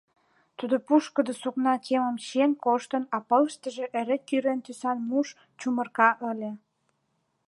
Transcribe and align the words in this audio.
Тудо 0.57 0.75
пушкыдо 0.87 1.33
сукна 1.41 1.73
кемым 1.85 2.15
чиен 2.25 2.53
коштын, 2.63 3.03
а 3.15 3.17
пылышыштыже 3.27 3.85
эре 3.99 4.17
кӱрен 4.27 4.59
тӱсан 4.65 4.97
муш 5.09 5.27
чумырка 5.59 6.09
ыле. 6.31 6.51